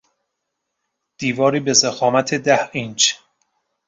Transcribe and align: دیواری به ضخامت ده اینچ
دیواری 1.17 1.59
به 1.59 1.73
ضخامت 1.73 2.33
ده 2.33 2.69
اینچ 2.71 3.13